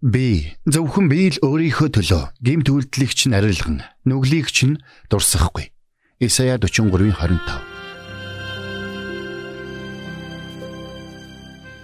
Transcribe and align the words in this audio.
Би 0.00 0.56
зөвхөн 0.64 1.12
би 1.12 1.28
л 1.28 1.36
өөрийнхөө 1.44 1.92
төлөө 1.92 2.32
гимт 2.40 2.72
үйлдэлийг 2.72 3.12
чинь 3.12 3.36
арилган 3.36 3.84
нүглийг 4.08 4.48
чинь 4.48 4.80
дурсахгүй. 5.12 5.76
Исая 6.16 6.56
43:25. 6.56 7.36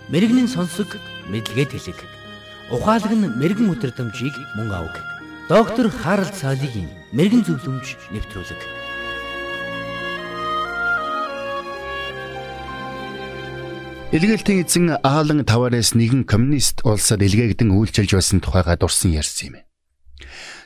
Мэргэний 0.09 0.49
сонсог 0.49 0.97
мэдлэгэд 1.29 1.77
хэлэг. 1.77 2.01
Ухаалаг 2.73 3.13
нь 3.13 3.37
мэрэгэн 3.37 3.69
өдрөмжийг 3.77 4.33
мөн 4.57 4.73
авг. 4.73 4.97
Доктор 5.53 5.93
Харалт 5.93 6.33
цаалогийн 6.33 6.89
мэрэгэн 7.13 7.45
зөвлөмж 7.45 8.17
нэвтрүүлэг. 8.17 8.86
Илгээлтийн 14.15 14.63
эзэн 14.63 14.87
Аалан 15.03 15.43
таваараас 15.43 15.99
нэгэн 15.99 16.31
коммунист 16.31 16.87
улсад 16.87 17.27
илгээгдэн 17.27 17.75
үйлчилж 17.75 18.15
байсан 18.15 18.39
тухайга 18.39 18.79
дурсан 18.79 19.11
ярьсан 19.11 19.51
юм. 19.51 19.57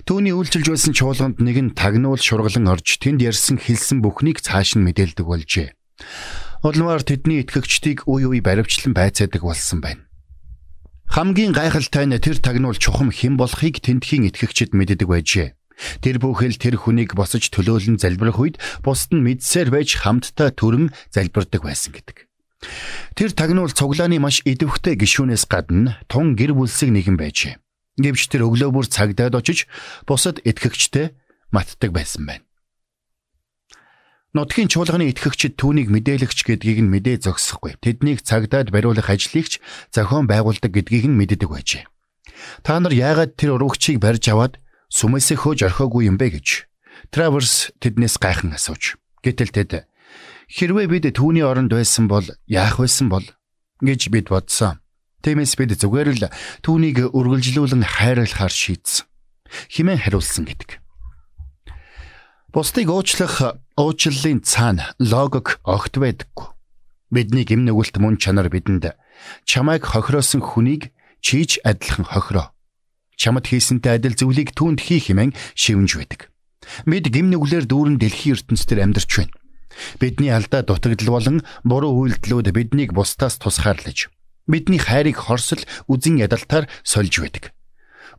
Түүний 0.05 0.37
үйлчилж 0.37 0.69
байсан 0.69 0.93
чуулганд 0.93 1.41
нэгэн 1.41 1.73
тагнуул 1.73 2.21
шургалан 2.21 2.69
орж 2.69 3.01
тэнд 3.01 3.25
ярьсан 3.25 3.57
хэлсэн 3.57 4.05
бүхнийг 4.05 4.45
цааш 4.45 4.77
нь 4.77 4.85
мэдээлдэг 4.85 5.25
болжээ. 5.25 5.73
Улмаар 6.61 7.01
тэдний 7.01 7.41
итгэгчдийг 7.41 8.05
үе 8.05 8.29
үе 8.29 8.45
баривчлан 8.45 8.93
байцаадаг 8.93 9.41
болсон 9.41 9.81
байна. 9.81 10.05
Хамгийн 11.09 11.57
гайхалтай 11.57 12.05
нь 12.05 12.21
тэр 12.21 12.45
тагнуул 12.45 12.77
чухам 12.77 13.09
хэн 13.09 13.41
болохыг 13.41 13.81
тентхийн 13.81 14.29
итгэгчид 14.29 14.77
мэддэг 14.77 15.09
байжээ. 15.09 15.57
Тэр 16.05 16.21
бүхэл 16.21 16.61
тэр 16.61 16.77
хүнийг 16.77 17.17
босож 17.17 17.49
төлөөлөн 17.49 17.97
залбирах 17.97 18.37
үед 18.37 18.57
бусд 18.85 19.17
нь 19.17 19.25
мэдсээр 19.25 19.73
байж 19.73 19.97
хамтдаа 19.97 20.53
төрөн 20.53 20.93
залбирдаг 21.09 21.65
байсан 21.65 21.97
гэдэг. 21.97 22.30
Тэр 23.17 23.33
тагнуул 23.33 23.73
цуглааны 23.73 24.21
маш 24.21 24.45
идэвхтэй 24.45 24.97
гişүүнээс 25.01 25.49
гадна 25.49 26.01
тун 26.09 26.37
гэр 26.37 26.53
бүлсэг 26.53 26.93
нэгэн 26.93 27.17
байжээ. 27.17 27.57
Гэвч 28.01 28.33
тэр 28.33 28.49
өглөө 28.49 28.71
бүр 28.73 28.87
цагдаад 28.89 29.35
очиж 29.37 29.69
бусад 30.05 30.41
итгэгчтэй 30.45 31.17
матдаг 31.53 31.91
байсан 31.93 32.29
байна. 32.29 32.45
Нутгийн 34.31 34.71
чуулганы 34.71 35.11
итгэгчид 35.11 35.59
түүнийг 35.59 35.91
мэдээлэгч 35.91 36.39
гэдгийг 36.47 36.87
нь 36.87 36.93
мэдээ 36.93 37.27
зогсохгүй. 37.27 37.83
Тэднийг 37.83 38.23
цагдаад 38.23 38.71
бариулах 38.71 39.11
ажлыгч 39.11 39.59
зохион 39.91 40.31
байгуулдаг 40.31 40.71
гэдгийг 40.71 41.11
нь 41.11 41.19
мэддэг 41.19 41.51
байжээ. 41.51 41.85
Та 42.63 42.79
нар 42.79 42.95
яагаад 42.95 43.35
тэр 43.35 43.59
урагчийг 43.59 43.99
барьж 43.99 44.31
аваад 44.31 44.63
сүмээсээ 44.95 45.35
хөөж 45.35 45.59
орхиогүй 45.67 46.07
юм 46.07 46.15
бэ 46.15 46.39
гэж 46.39 46.71
Траверс 47.11 47.75
тэднээс 47.83 48.23
гайхан 48.23 48.55
асууж. 48.55 49.01
Гэтэл 49.27 49.51
тэд 49.51 49.91
Хэрвээ 50.51 50.87
бид 50.91 51.07
түүний 51.15 51.47
оронд 51.47 51.71
байсан 51.71 52.11
бол 52.11 52.27
яах 52.51 52.83
байсан 52.83 53.07
бол 53.07 53.23
гэж 53.79 54.11
бид 54.11 54.35
бодсон. 54.35 54.83
Тиймээс 55.23 55.55
бид 55.55 55.79
зүгээр 55.79 56.11
л 56.19 56.25
түүнийг 56.67 57.15
үргэлжлүүлэн 57.15 57.87
хайрлахаар 57.87 58.51
шийдсэн. 58.51 59.07
Химэн 59.71 60.03
хариулсан 60.03 60.51
гэдэг. 60.51 60.83
Бусдыг 62.51 62.91
уучлах 62.91 63.63
уучлалын 63.79 64.43
цаана 64.43 64.91
логик 64.99 65.63
огт 65.63 65.95
байдаггүй. 65.95 66.51
Бидний 67.15 67.47
гим 67.47 67.63
нүгэлт 67.63 68.03
мөн 68.03 68.19
чанар 68.19 68.51
бидэнд 68.51 68.99
чамайг 69.47 69.87
хохироосон 69.87 70.43
хүнийг 70.43 70.91
чийж 71.23 71.63
адилхан 71.63 72.11
хохироо. 72.11 72.51
Чамд 73.15 73.47
хийсэнтэй 73.47 74.03
адил 74.03 74.19
зүйлийг 74.19 74.51
түүнд 74.59 74.83
хийх 74.83 75.15
хэмээн 75.15 75.37
шивнж 75.55 75.95
байдаг. 75.95 76.33
Бид 76.91 77.07
гим 77.07 77.31
нүглэр 77.31 77.71
дүүрэн 77.71 78.03
дэлхийн 78.03 78.35
ертөнцийн 78.35 78.83
амьдарч 78.91 79.11
байна. 79.15 79.40
Бидний 80.01 80.31
алдаа 80.31 80.63
дутагдал 80.63 81.11
болон 81.15 81.37
буруу 81.65 81.95
үйлдэлүүд 82.05 82.51
биднийг 82.55 82.91
бусдаас 82.93 83.39
тусгаарлаж 83.39 84.11
бидний 84.51 84.83
хайрыг 84.83 85.17
хорсол 85.17 85.63
үзен 85.87 86.19
ядалтаар 86.19 86.67
сольж 86.83 87.23
байдаг. 87.23 87.55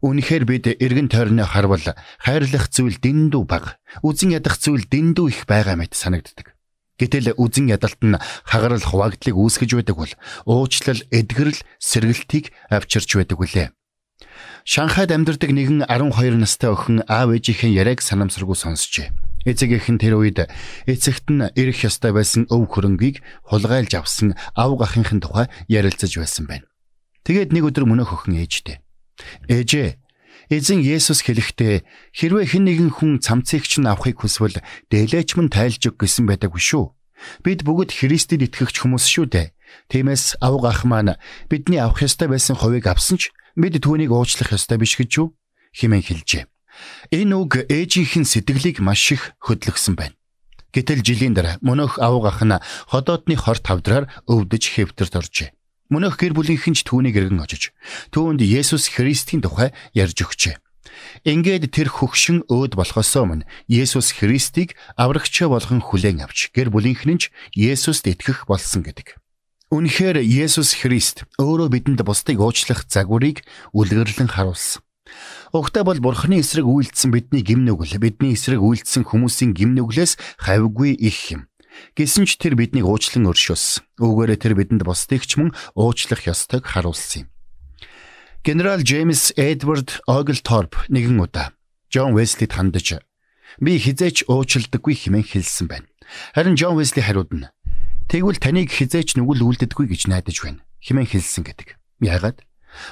Үүнхээр 0.01 0.43
бид 0.47 0.65
эргэн 0.79 1.11
тойрны 1.11 1.45
харвал 1.45 1.83
хайрлах 2.17 2.71
зүйл 2.71 2.97
дэндүү 2.97 3.43
бага, 3.45 3.77
үзен 4.01 4.33
ядах 4.33 4.57
зүйл 4.57 4.87
дэндүү 4.87 5.27
их 5.29 5.45
байгаа 5.45 5.77
мэт 5.77 5.93
санагддаг. 5.93 6.55
Гэтэл 6.97 7.37
үзен 7.37 7.69
ядалт 7.69 8.01
нь 8.01 8.17
хагарал 8.45 8.81
хуваагдлыг 8.81 9.35
үүсгэж 9.35 9.71
байдаг 9.77 9.97
бол 9.97 10.13
уучлал, 10.45 11.01
эдгэрэл, 11.13 11.59
сэргэлтийг 11.77 12.49
авчирч 12.69 13.09
байдаг 13.17 13.37
үлээ. 13.41 13.67
Шанхайд 14.65 15.09
амьдардаг 15.13 15.49
нэгэн 15.49 15.85
12 15.89 16.37
настай 16.37 16.69
охин 16.69 17.01
аав 17.09 17.33
ээжийнхэн 17.33 17.73
яриаг 17.73 18.01
санамсаргүй 18.05 18.57
сонсчээ. 18.57 19.09
Эцэгийнх 19.45 19.89
нь 19.89 20.01
тэр 20.01 20.21
үед 20.21 20.45
эцэгт 20.85 21.27
нь 21.33 21.49
ирэх 21.57 21.85
ёстой 21.87 22.13
байсан 22.13 22.45
өв 22.53 22.69
хөрөнгийг 22.69 23.25
хулгайлж 23.49 23.91
авсан 23.97 24.37
ав 24.53 24.77
гахынхын 24.77 25.21
тухай 25.21 25.49
ярилцаж 25.65 26.13
байсан 26.21 26.45
байна. 26.45 26.69
Тэгээд 27.25 27.49
нэг 27.49 27.63
өдөр 27.73 27.85
мөнөх 27.89 28.13
охин 28.13 28.37
ээжтэй. 28.37 28.81
Ээжээ 29.49 30.01
Эзэн 30.51 30.83
Есүс 30.83 31.23
хэлэхдээ 31.23 31.85
хэрвээ 32.11 32.45
хэн 32.51 32.63
нэгэн 32.67 32.91
хүн 32.91 33.23
цамцыгч 33.23 33.79
нь 33.79 33.87
авахыг 33.87 34.19
хүсвэл 34.19 34.59
дээлээч 34.91 35.39
мөн 35.39 35.47
тайлж 35.47 35.81
өг 35.87 35.95
гэсэн 36.01 36.27
байдаг 36.27 36.51
шүү. 36.51 36.91
Бид 37.45 37.63
бүгд 37.63 37.95
Христэд 37.95 38.43
итгэгч 38.51 38.83
хүмүүс 38.83 39.05
шүү 39.07 39.25
дээ. 39.31 39.53
Тиймээс 39.87 40.43
ав 40.43 40.59
гах 40.59 40.83
маань 40.83 41.15
бидний 41.47 41.79
авах 41.79 42.03
ёстой 42.03 42.27
байсан 42.27 42.59
хувийг 42.59 42.89
авсан 42.91 43.15
ч 43.15 43.31
бид 43.55 43.79
түүнийг 43.79 44.11
уучлах 44.11 44.51
ёстой 44.51 44.75
биш 44.81 44.99
гэж 44.99 45.11
юу? 45.23 45.39
хэмээн 45.71 46.03
хэлжээ. 46.03 46.43
Энэ 47.11 47.35
үг 47.35 47.51
ээжийнхэн 47.67 48.25
сэтгэлийг 48.25 48.79
маш 48.79 49.11
их 49.11 49.35
хөдлөгсөн 49.43 49.95
байна. 49.95 50.15
Гэтэл 50.71 51.03
жилийн 51.03 51.35
дараа 51.35 51.59
мөнөх 51.59 51.99
авгах 51.99 52.39
нь 52.47 52.55
ходоодны 52.87 53.35
хор 53.35 53.59
тавдраар 53.59 54.07
өвдөж 54.27 54.63
хэвтэрт 54.71 55.15
оржээ. 55.19 55.49
Мөнөх 55.91 56.15
гэр 56.15 56.31
бүлийнхэн 56.31 56.75
ч 56.79 56.87
түүнийг 56.87 57.19
эргэн 57.19 57.43
очиж 57.43 57.75
түүнд 58.15 58.39
Есүс 58.39 58.87
Христийн 58.95 59.43
тухай 59.43 59.75
ярьж 59.91 60.23
өгчээ. 60.23 60.55
Ингээд 61.27 61.67
тэр 61.75 61.91
хөгшин 61.91 62.47
өөд 62.47 62.79
болохоос 62.79 63.11
өмнө 63.19 63.47
Есүс 63.67 64.15
Христийг 64.15 64.79
аврагчаа 64.95 65.51
болгон 65.51 65.83
хүлээн 65.83 66.23
авч 66.23 66.55
гэр 66.55 66.71
бүлийнхэн 66.71 67.19
ч 67.19 67.35
Есүст 67.51 68.07
итгэх 68.07 68.47
болсон 68.47 68.87
гэдэг. 68.87 69.19
Үнэхээр 69.71 70.23
Есүс 70.23 70.79
Христ 70.79 71.27
өөрөө 71.39 71.67
бидэнд 71.71 72.01
бусдыг 72.03 72.39
уучлах 72.39 72.87
загварыг 72.87 73.43
үлгэрлэн 73.75 74.31
харуулсан. 74.31 74.83
Угтаа 75.51 75.83
бол 75.83 75.99
бурхны 75.99 76.39
эсрэг 76.39 76.63
үйлдсэн 76.63 77.11
бидний 77.11 77.43
гимнүгэл 77.43 77.99
бидний 77.99 78.33
эсрэг 78.35 78.63
үйлдсэн 78.63 79.03
хүмүүсийн 79.03 79.51
гимнүглээс 79.51 80.15
хавьгүй 80.39 80.95
их 80.95 81.19
юм. 81.31 81.51
Гэсэн 81.95 82.27
ч 82.27 82.39
тэр 82.39 82.55
биднийг 82.55 82.87
уучлан 82.87 83.27
өршөөс. 83.31 83.99
Үүгээрээ 83.99 84.39
тэр 84.39 84.53
бидэнд 84.55 84.83
бусдыг 84.83 85.23
ч 85.23 85.39
мөн 85.39 85.55
уучлах 85.75 86.27
ёстойг 86.27 86.67
харуулсан 86.67 87.27
юм. 87.27 87.27
Генерал 88.43 88.81
Джеймс 88.81 89.35
Эдвард 89.37 90.01
Оглторп 90.07 90.75
нэгэн 90.89 91.19
удаа 91.19 91.53
Джон 91.91 92.15
Веслид 92.17 92.55
хандаж 92.55 93.03
би 93.59 93.77
хизээч 93.77 94.25
уучилдаггүй 94.25 94.95
хэмээн 94.95 95.27
хэлсэн 95.27 95.67
байна. 95.67 95.87
Харин 96.33 96.55
Джон 96.55 96.79
Весли 96.79 97.03
хариуд 97.03 97.31
нь 97.35 97.51
тэгвэл 98.09 98.39
таныг 98.41 98.71
хизээч 98.71 99.19
нүгэл 99.19 99.45
үлддэггүй 99.45 99.91
гэж 99.91 100.01
найдаж 100.09 100.37
байна 100.41 100.63
хэмээн 100.81 101.07
хэлсэн 101.07 101.43
гэдэг. 101.45 101.77
Яагаад? 102.01 102.41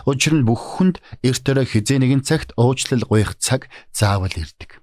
Учир 0.05 0.33
нь 0.35 0.45
бүх 0.45 0.79
хүнд 0.79 1.01
эрт 1.23 1.45
өрөө 1.45 1.65
хизээ 1.67 1.99
нэгэн 2.03 2.23
цагт 2.25 2.53
уучлал 2.59 3.03
гуйх 3.07 3.39
цаг 3.39 3.71
заавал 3.91 4.33
ирдэг. 4.33 4.79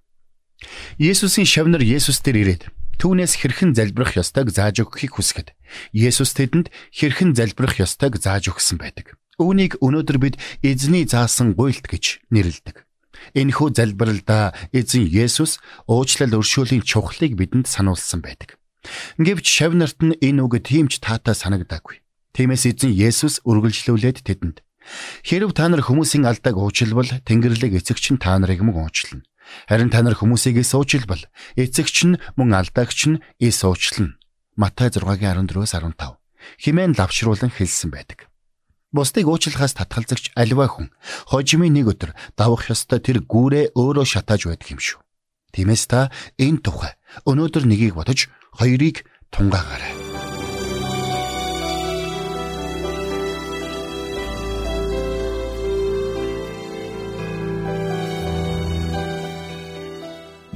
Есүсийн 0.99 1.47
шавнар 1.47 1.85
Есүс 1.85 2.25
дээр 2.25 2.39
ирээд 2.43 2.63
түүнээс 2.97 3.37
хэрхэн 3.37 3.77
залбирах 3.77 4.17
ёстойг 4.17 4.49
зааж 4.49 4.81
өгөхийг 4.81 5.21
хүсгэд 5.21 5.53
Есүс 5.93 6.33
тэдэнд 6.33 6.73
хэрхэн 6.97 7.37
залбирах 7.37 7.77
ёстойг 7.77 8.17
зааж 8.17 8.49
өгсөн 8.49 8.81
байдаг. 8.81 9.21
Үүнийг 9.37 9.77
өнөөдөр 9.85 10.17
бид 10.17 10.35
эзний 10.65 11.05
заасан 11.05 11.53
гуйлт 11.53 11.85
гэж 11.85 12.25
нэрлэдэг. 12.33 12.89
Энэхүү 13.37 13.69
залбиралдаа 13.77 14.57
эзэн 14.73 15.05
Есүс 15.05 15.61
уучлал 15.85 16.41
өршөөлийн 16.41 16.81
чухлыг 16.81 17.37
бидэнд 17.37 17.69
сануулсан 17.69 18.25
байдаг. 18.25 18.57
Гэвч 19.21 19.45
шавнарт 19.45 20.01
нь 20.01 20.17
энэ 20.17 20.41
үг 20.41 20.65
тиймч 20.65 21.05
таатай 21.05 21.37
санагдаагүй. 21.37 22.01
Тиймээс 22.33 22.65
эзэн 22.71 22.93
Есүс 22.97 23.45
үргэлжлүүлээд 23.45 24.25
тэдэнд 24.25 24.65
Хэрв 25.27 25.53
та 25.53 25.69
нар 25.69 25.83
хүмүүсийн 25.83 26.27
алдааг 26.27 26.57
уучлбал 26.57 27.11
Тэнгэрлэг 27.25 27.79
эцэгч 27.81 28.15
нь 28.15 28.23
та 28.23 28.39
нарыг 28.39 28.63
мөн 28.63 28.87
уучлна. 28.87 29.23
Харин 29.69 29.91
та 29.91 30.03
нар 30.03 30.15
хүмүүсийг 30.19 30.63
уучлбал 30.63 31.23
эцэгч 31.55 31.97
нь 32.07 32.21
мөн 32.39 32.51
алдаагч 32.55 33.01
нь 33.11 33.23
эс 33.41 33.63
уучлна. 33.63 34.19
Матай 34.57 34.89
6:14-өөс 34.89 35.73
15 35.77 36.17
химэн 36.63 36.95
лавшруулан 36.97 37.51
хэлсэн 37.51 37.91
байдаг. 37.91 38.31
Бусдыг 38.95 39.27
уучлахаас 39.29 39.75
татгалзагч 39.75 40.33
альва 40.39 40.71
хүн 40.71 40.89
хожимын 41.29 41.75
нэг 41.75 41.93
өдөр 41.93 42.15
давах 42.39 42.71
ёстой 42.71 43.03
тэр 43.03 43.21
гүүрээ 43.27 43.75
өөрөө 43.75 44.07
шатааж 44.07 44.47
байдаг 44.47 44.69
юм 44.73 44.81
шүү. 44.81 45.03
Тиймээс 45.53 45.85
та 45.91 46.09
энэ 46.39 46.63
тухай 46.63 46.95
өнөөдөр 47.27 47.65
нэгийг 47.67 47.99
бодож 47.99 48.31
хоёрыг 48.57 49.05
тунгаагаарай. 49.35 50.06